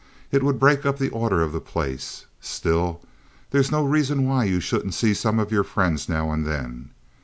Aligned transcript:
It 0.31 0.41
would 0.41 0.57
break 0.59 0.83
up 0.83 0.97
the 0.97 1.11
order 1.11 1.43
of 1.43 1.51
the 1.51 1.61
place. 1.61 2.25
Still, 2.39 3.01
there's 3.51 3.69
no 3.69 3.85
reason 3.85 4.27
why 4.27 4.45
you 4.45 4.59
shouldn't 4.59 4.95
see 4.95 5.13
some 5.13 5.37
of 5.37 5.51
your 5.51 5.63
friends 5.63 6.09
now 6.09 6.31
and 6.31 6.43
then. 6.43 6.89